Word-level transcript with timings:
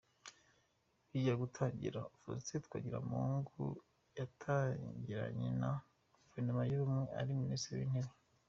Bijya 1.09 1.33
gutangira: 1.41 1.99
Faustin 2.21 2.63
Twagiramungu 2.65 3.61
yatangirananye 4.17 5.49
na 5.61 5.71
Guverinoma 6.21 6.63
y’Ubumwe, 6.69 7.05
ari 7.19 7.31
Minisitiri 7.43 7.79
w’Intebe. 7.81 8.15